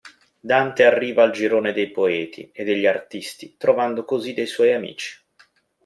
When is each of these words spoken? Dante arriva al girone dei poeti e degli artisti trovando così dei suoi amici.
Dante 0.39 0.83
arriva 0.83 1.21
al 1.21 1.29
girone 1.31 1.73
dei 1.73 1.91
poeti 1.91 2.49
e 2.51 2.63
degli 2.63 2.87
artisti 2.87 3.53
trovando 3.55 4.03
così 4.03 4.33
dei 4.33 4.47
suoi 4.47 4.73
amici. 4.73 5.21